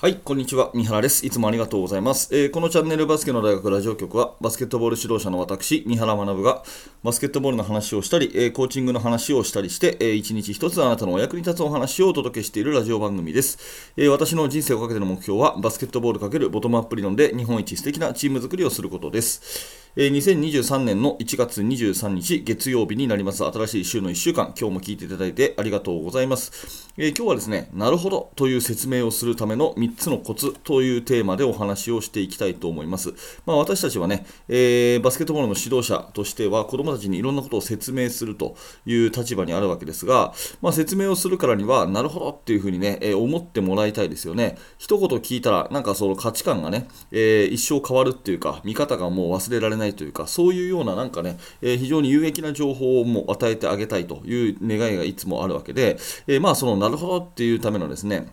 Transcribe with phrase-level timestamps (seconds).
[0.00, 0.70] はい、こんにちは。
[0.74, 1.26] 三原です。
[1.26, 2.28] いつもありがとうございます。
[2.30, 6.62] えー、このチャンネルバスケの大学ラジオ局は、バスケットボール指導者の私、三原学が、
[7.02, 13.92] バスケットボールの話をしたり、えー、コーチングの話をしたりして、えー、一日一つあなたのお役に立つお話をお届けしているラジオ番組です。
[13.96, 19.87] え、私の人生をかけての目標は、バスケットボール×ボトムアップ理論で日本一素敵なチーム作りをすることです。
[20.00, 23.44] えー、2023年の1月23日月曜日になります。
[23.44, 26.88] 新しい週の1週間、今日も聞いていただいてありがとうございます。
[26.96, 33.12] えー、今日はですね、なるほどという説明をするための3つのコツというテーマでお話をしていきたいと思います。
[33.44, 38.54] まあ、私たちはね、えー、バスケットボールの指導者としては子供たちにいろんなことを説明すると
[38.86, 44.58] いう立場にあるわけですが、まあ、説明をするからには、なるほどっていうふうにね、え思ってもらいたいですよね。
[44.78, 58.26] 一言聞いたら、なんかその価値観がね、え一生変わるっていうか、見方がもう忘れられないないというか、そういうようななんかね、えー、非常に有益な情報をも与えてあげたいという願いがいつもあるわけで、えー、まあそのなるほどっていうためのですね、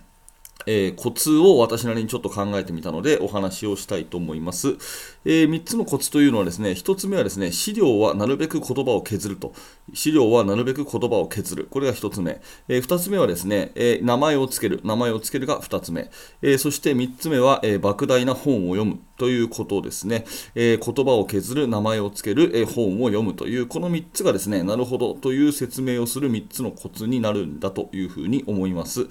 [0.65, 4.77] えー、コツを私なりにちょっと考えてみたのでお話をしたいと思います。
[5.25, 9.53] えー、3つのコツというのはですね、1つ目はですね、資料はなるべく言葉を削ると。
[9.93, 11.67] 資料はなるべく言葉を削る。
[11.69, 12.41] これが1つ目。
[12.67, 14.81] えー、2つ目はですね、え名前をつける。
[14.83, 16.09] 名前をつけるが2つ目。
[16.41, 20.25] えそして3つ目は、え莫大な本を読むということですね。
[20.55, 29.07] え言葉を削る、名前をつける、え本を読むという、この3つがですね、なるほどという説明をする3つのコツになるんだというふうに思います。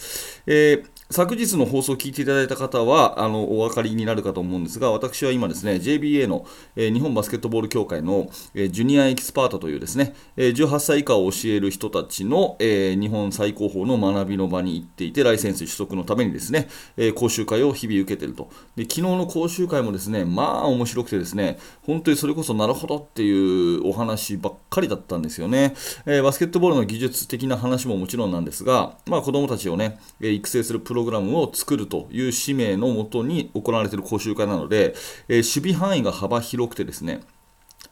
[0.46, 6.46] えー昨日の放送を聞いていただいた方はあのお分かりになるかと思うんですが、私は今ですね、JBA の、
[6.76, 18.48] えー、日本バスケットボール協会の、えー、ジュニアエキスパートというですね、えー、18歳以下を教える人たちの、え日本最高峰の学びの場に行っていて、ライセンス取得のためにですね、え講習会を日々受けていると。
[18.74, 25.74] で昨日の講習会もですね、まあ面白くてですね、本当にそれこそなるほどっていうお話ばっかりだったんですよね。
[26.06, 34.94] えバスケットボールの技術的な話ももちろんなんですが、まあ、子どもたちをね、育成するププログラムを作るという使命のもとに行われている講習会なので、
[35.26, 37.22] えー、守備範囲が幅広くてですね、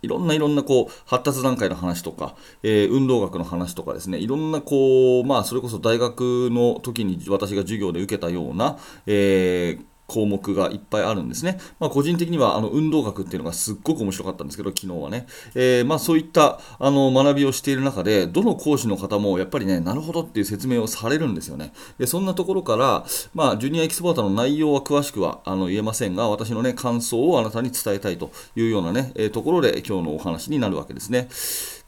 [0.02, 11.58] いろんないろんなこう発達段階の話とか、えー、運動学の話とかですね、いろんなこう、まあ、それこそ大学の時に私が授業で受けたような、えー項目がいっぱいあるんですね。
[11.80, 15.26] まあ、個人的にはあの運動学っていうのがすっごく面白かったんですけど、昨日はね。
[15.54, 21.72] えー、まあ、そういったあの学びをしている中で、どの講師の方もやっぱりね、なるほどっていう説明をされるんですよね。
[21.98, 23.04] でそんなところから、
[23.34, 31.28] まあ、ジュニアエキスポーターの内容は詳しくはあの言えませんが、私のね、感想をあなたに伝えたいというようなね、えー、ところで今日のお話になるわけですね。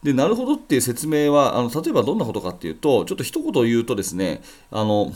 [0.04, 5.10] でなるほどっていう説明はあの例えばどんなことかっていうとちょっと一言言うとですねあの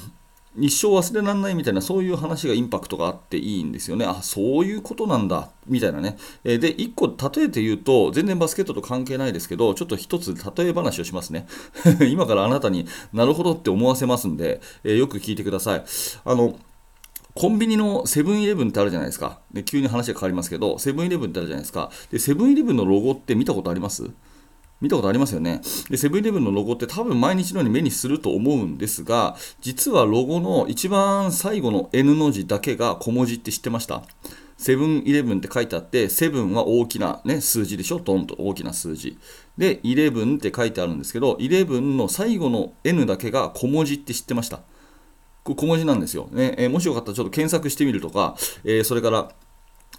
[0.60, 4.04] 一生忘れられないみたいなそういう話がインパクトがあっていいんですよね。
[4.04, 6.16] あそういうことなんだみたいなね。
[6.44, 11.46] えで、1個例えて言うと全然バスケットと関係ないですけどちょっと1つ例え話をしますね。
[12.10, 15.84] 今からあなたになるほどって思わせますんで、えよく聞いてください。
[16.24, 16.58] あの
[17.34, 19.38] コンビニのセブンイレブンってあるじゃないですか。
[19.52, 21.90] で急に話が変わりますけど、セブンイレブンってあるじゃないですか。
[22.10, 24.10] で、セブンイレブンのロゴって見たことあります？
[24.80, 25.60] 見たことありますよね。
[25.90, 34.02] で、セブンイレブンのロゴって多分毎日のように目にすると思うんですが、実はロゴの一番最後の N の字だけが小文字って知ってました？
[34.56, 39.16] セブンイレブンって書いてあって、セブンは大きな、ね、数字でしょ、ドンと大きな数字。
[39.56, 44.58] で、イレブンって書いてあるんですけど、イレブンの最後の N だけが小文字って知ってました
[45.44, 46.28] これ小文字なんですよ。
[46.32, 49.30] ねえー、もしよかったらちょっと検索してみるとか、えー、それから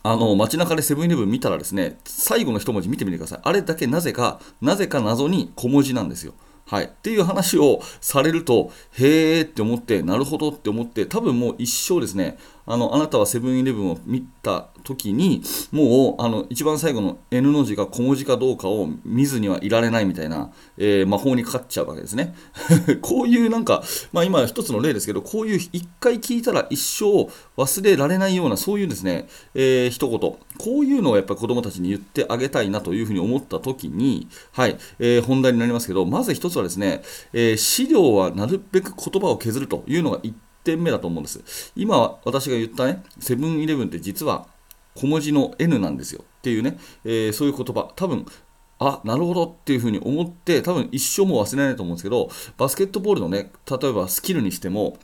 [0.01, 3.39] あの街中でセブンイレブン見たらですね最後の1文字見てみてください。
[3.43, 6.33] あれだけなぜかなぜか謎に小文字なんですよ。
[6.65, 12.37] はい、っていう話をされるとへーって思ってなるほどって思って多分もう一生ですね
[12.69, 15.41] あのあなたはセブンイレブンを見た時に
[15.71, 22.35] もうあの一番最後の N の字が小文字かどうかを見ずにはいられないみたいな、えー、魔法にかかっちゃうわけですね。
[23.01, 27.27] こういうなんか、まあ、今一つの例ですけどこういう一回聞いたら一生
[27.57, 30.19] 忘れられないようなそういうですね、えー、一言。
[30.19, 37.01] こういうのをやっぱり子どもたちに言ってあげたいなというふうに思った時に、はいえー、本題になりますけどまず一つはですね、
[37.33, 40.33] え資料はなるべく言葉を削るというのが1
[40.63, 41.71] 点目だと思うんです。
[41.75, 44.47] 今、私が言ったね、セブンイレブンって実は
[44.95, 48.25] 小文字の N なんですよっていうね、えー、そういう言葉、多分
[48.79, 54.97] あなるほどっていうふうに思って、多分一生も忘れないと思うんですけど、バスケットボールのね、例えばスキルにしても、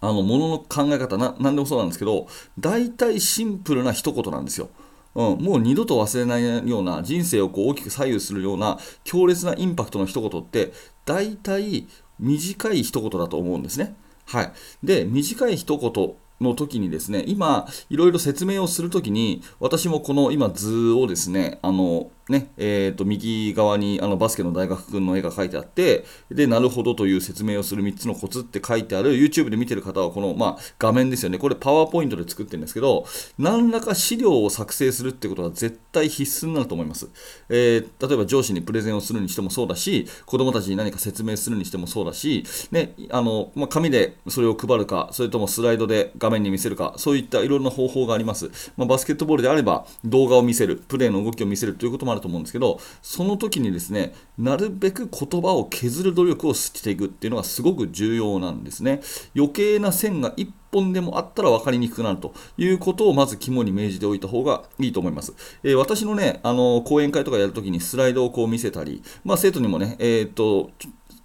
[0.00, 2.28] あの、ものの考え方な、何でもそうなんですけど、
[2.58, 4.68] 大体シンプルな一言なんですよ。
[5.14, 10.72] うん、もう二度と忘れないような人生をこう大きく左右するような強烈なインパクトの一言って
[11.04, 11.86] 大体
[12.18, 13.94] 短い一言だと思うんですね。
[14.26, 14.52] はい、
[14.82, 31.38] で短い一言の時にですね今いろいろ説明をするときに私もこの今図をですねあのねえー、と右側にあのバスケの大学君の絵が描いてあってでなるほどという説明をする3つのコツって書いてある YouTube で見てる方はこの、まあ、画面ですよね。
[31.38, 33.06] これパワーポイントで作ってるんですけど
[33.38, 37.08] 何らか資料を作成するってことは絶対必須になると思います、
[37.48, 59.02] えー、例えば上司にプレゼンをするにしてもそうだし子供たちに何か説明するにしてもそうだし、ねあのまあ、紙でそれを配るかそれともスライドで画面に見せるかそういったいろんな方法があります、まあ、バスケットボールであれば動画を見せるプレーの動きを見せるということもあると思うんですけどその時にですねなるべく言葉を削る努力をしていくっていうのがすごく重要なんですね
[59.36, 65.34] 余計な線が1本でもあったら分かりにくくなるということをまず肝に銘じておいた方がいいと思います。
[65.62, 70.70] えー、私のね、あの講演会とかやるときにスライドをこう見せたり、まあ、生徒にもね、えー、っと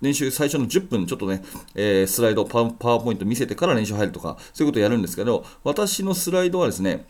[0.02, 1.44] 練習最初の10分ちょっとね、
[1.74, 7.08] えー、スライドパワーポイント見せてから練習入るとかそういうことをやるんですけど私のスライドはですね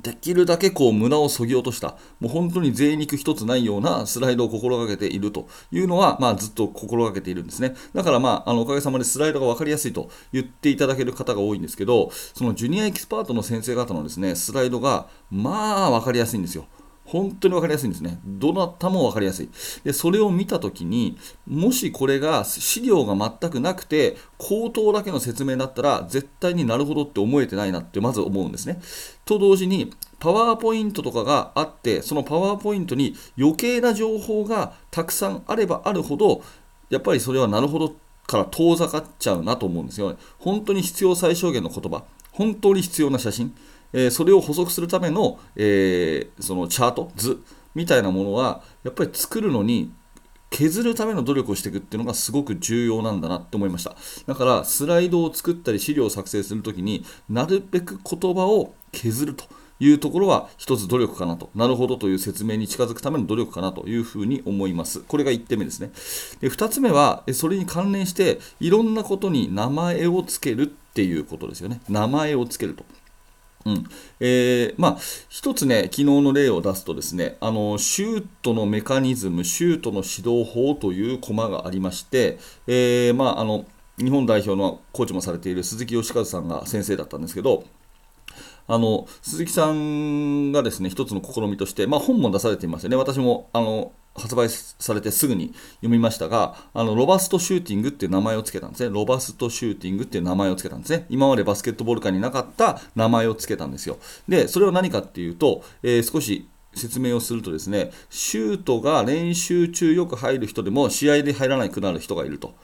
[0.00, 7.74] できるだけこう胸をそぎ落とした、もう本当に贅肉一つないようなスライドを心がけているというのは、まあ、ずっと心がけているんですね。
[7.94, 16.66] だから、まあ、あのおかげさまでスライドが分かりやすいと言っていただける方が多いんですけど、そのジュニアエキスパートの先生方のですねスライドが、まあ分かりやすいんですよ。
[17.04, 18.18] 本当に分かりやすいんですね。
[18.24, 19.48] どなたも分かりやすい。
[19.84, 28.80] で、それを見たときに、もしこれが資料が全くなくて、口頭だけの説明だったら、絶対になるほどって思えてないなってまず思うんですね。
[29.24, 36.42] と同時に、パワーポイントとかがあって、そのパワーポイントに余計な情報がたくさんあればあるほど、
[36.88, 37.96] やっぱりそれはなるほど
[38.26, 40.16] から遠ざかっちゃうなと思うんですよね。
[40.38, 43.54] 本当に必要最小限の言葉、本当に必要な写真。
[43.92, 47.42] えー、それを補足するための,、えー、そのチャート図
[47.74, 49.92] みたいなものはやっぱり作るのに
[50.50, 53.96] 削るための努力をしていくっていうのがすごく重要なんだなって思いました
[54.26, 59.46] だからスライドを作ったり資料を作成するときになるべく言葉を削ると
[59.82, 61.50] いうところは一つ努力かなと。
[61.56, 65.00] なるほどという説明に近づくための努力かなというふうに思います。
[65.00, 65.90] これが1点目ですね。
[66.40, 71.80] で2つ目は、それに関連していろんなことに名前を付けるっていうことですよね。
[71.88, 72.84] 名前を付けると。
[73.64, 73.84] うん。
[74.20, 74.98] えー、まあ、
[75.28, 83.64] 一つね、昨日の例を出すとですね、あのシュートのメカニズム、シュートの指導法というコマがありまして、えー、まあ、あの
[83.98, 87.64] 日本代表のコーチもされている鈴木良和さんが先生だったんですけど、
[88.66, 98.94] あの鈴木さんがですね一つの試みとして、まあ、本も出されていますよね、私もあの発売されてすぐに読みましたが、あのロバストシューティングっていう名前を付けたんですね。
[98.94, 101.06] ロバストシューティングっていう名前を付けたんですね。
[101.08, 103.98] 今までバスケットボール界になかった名前を付けたんですよ。
[104.28, 112.54] で、それは何かっていうと、えー、少し説明をするとですね、シュートが練習中よく入る人でも試合で入らなくなる人がいると。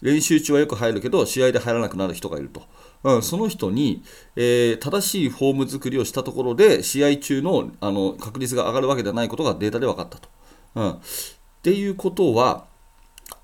[0.00, 2.62] 練習中はよく入るけど、試合で入らなくなる人がいると。
[3.02, 4.02] うん、その人に、
[4.36, 10.28] えー、正しいフォーム作りをしたところで、試合中のあの確率が上がるわけではないことがデータで分かったと。
[10.78, 10.96] うん、っ
[11.60, 12.64] ていうことは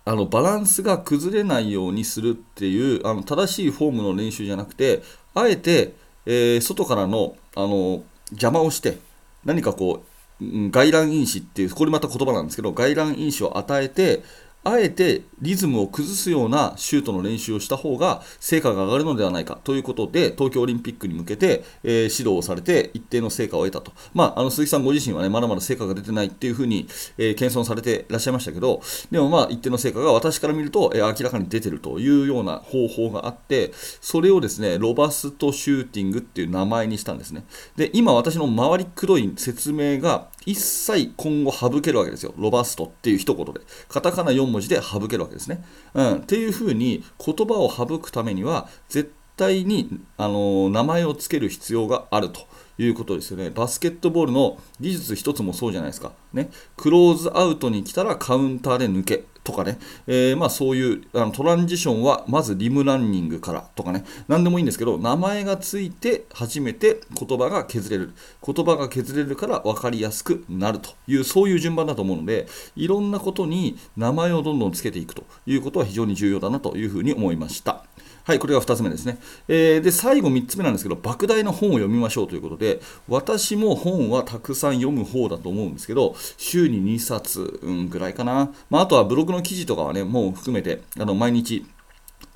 [0.05, 5.03] あのバランスが崩れないようにするっていうあの正しいフォームの練習じゃなくて
[5.35, 5.95] あえて、
[6.27, 8.99] えー、外からのあの邪魔をして
[9.45, 10.05] 何かこ
[10.41, 14.23] う外乱因子っていうこれまた言葉なんですけど外乱因子を与えて
[14.65, 26.89] あえてリズムを崩すようなシュートの練習をした方が成果が上がるのではないかということで東京オリンピックに向けて、えー、指導をされて一定の成果を得たと、まあ、あの鈴木さんご自身は、ね、まだまだ成果が出てないっていうふうに、
[27.19, 28.81] えー、謙遜されていらっしゃいましたけど
[29.11, 37.45] でも、まあ、一定の成果が私から見ると、えー、明らかに出てるというような方法があってそれをですねロバストシューティングっていう名前にしたんですね。
[37.77, 42.35] で今私の回りくどい説明が一切今後省けるわけですよ。
[42.37, 43.61] ロバストっていう一言で。
[43.89, 45.65] カタカナ4文字で省けるわけですね。
[45.95, 46.15] うん。
[46.17, 52.41] っていうふうに言葉を省くためには、絶対に、あの、名前を付ける必要があると。
[52.79, 53.51] いうことですよね。
[53.51, 56.13] バスケットボールの技術一つもそうじゃないですか。
[56.33, 68.15] ね、クローズアウトに来たらカウンターで抜けとかね、えー、まあそういうあのトランジションはまずリムランニングからとかね、何でもいいんですけど、名前がついて初めて言葉が削れる。
[68.45, 77.85] 言葉が削れるから分かりやすくなるという、そういう順番だと思うので、いろんなことに名前をどんどんつけていくということは非常に重要だなというふうに思いました。
[78.27, 79.19] はい、これが2つ目ですね。
[79.49, 88.51] えー、で、最後3つ目なんですけど、莫大な本を読みましょうということで、私も本はたくさん読む方だと思うんですけど、週に2冊、うん、ぐらいかな。
[88.71, 91.67] まあ、あとはブログの記事とかはね、もう含めて、あの毎日、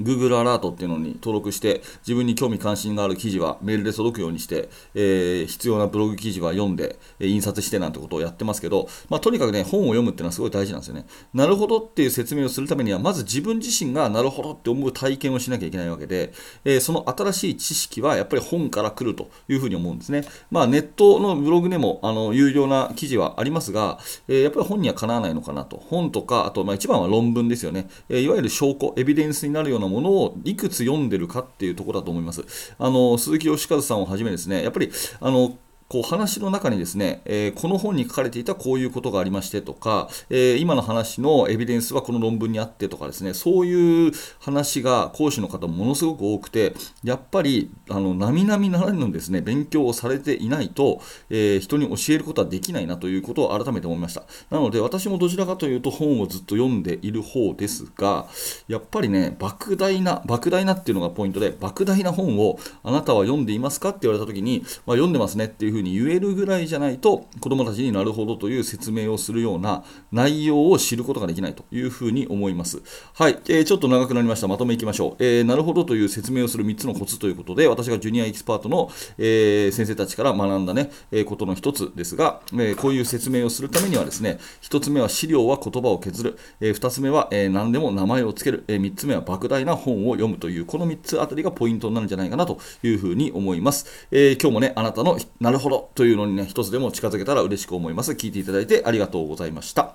[0.01, 11.07] Google アラートっていうのに登録して自分に興味関心がある記事はメールで届くようにして、えー、必要なブログ記事は読んで、え、印刷してなんてことをやってますけど、まあ、とにかくね本を読むっていうのはすごい大事なんですよね。
[11.35, 16.33] なるほどっていう説明をするためにはまず自分自身がなるほどって思う体験をしなきゃいけないわけで、
[16.65, 20.25] えー、その新しい知識はやっぱり本から来るというふうに思うんですね。
[20.51, 25.77] まあネットのブログでもあの有料な記事はありますが、えー、やっぱり本にはかなわないのかなと。
[25.89, 32.45] 本とかあとまあ一番は論文ですよね、えいわゆる証拠エビデンスになるようなものをいくつ読んでるかっていうところだと思います。
[32.79, 34.91] あの鈴木義和さんをはじめですね、やっぱり
[35.21, 35.57] あの
[35.89, 54.25] こう話の中にですね、えー、この本に書かれていたこういうことがありましてとか、えー、今の話のエビデンスはこの論文にあってとかですね、そういう話が講師の方ものすごく多くて、やっぱりあの並々ならぬですね、勉強をされていないと、えー、人に教えることはできないなということを改めて思いました。
[54.51, 58.27] なので私もどちらかというと本をずっと読んでいる方ですが、
[58.69, 72.83] やっぱりね、莫大な、莫大なっていうのがポイントで、莫大な本をあなたは読んでいますかって言われたときに、まあ、読んでますねっていうふうに言えるぐらいじゃないと子どもたちになるほどという説明をするような内容を知ることができないというふうに思います。
[73.15, 74.49] はい、えー、ちょっと長くなりました。
[74.49, 75.25] まとめいきましょう。
[75.25, 93.87] えー、なるほどという説明をする3つのコツということで、私がジュニアエキスパートの、えー、先生たちから学んだね、えことの1つですが、えこういう説明をするためにはですね、1つ目は資料は言葉を削る、え2つ目は、え何でも名前を付ける、え3つ目は莫大な本を読むという、この3つあたりがポイントになるんじゃないかなというふうに思います。
[94.11, 98.13] え今日もね、あなたのなるほどというのにね、一つでも近づけたら嬉しく思います。
[98.13, 99.95] 聞いていただいてありがとうございました。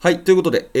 [0.00, 0.22] はい。
[0.22, 0.78] ということで、え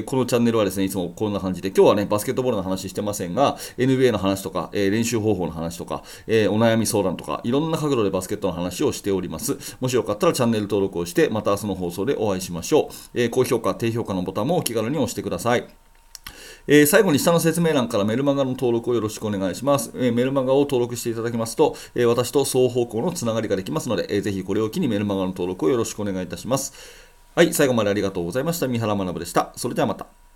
[0.00, 9.76] ー、このチャンネルはですね、いつもこんな感じで、今日はね、バスケットボールの話してませんが、NBA の話とか、えー、練習方法の話とか、えー、お悩み相談とか、いろんな角度でバスケットの話をしております。
[9.80, 13.20] もしよかったらチャンネル登録をして、また明日の放送でお会いしましょう。
[13.20, 15.87] えー、高評価、低評価のボタンもお気軽に押してください。
[16.70, 19.90] えー、最後に下の説明欄からメルマガの登録をよろしくお願いします。
[19.94, 26.74] えー、メルマガを登録していただきますと、えー、私と双方向のつながりができますので、えー、ぜひこれを機にメルマガの登録をよろしくお願いいたします。
[27.34, 28.68] はい、最後までありがとうございました。
[28.68, 29.50] 三原学でした。
[29.56, 30.27] それではまた。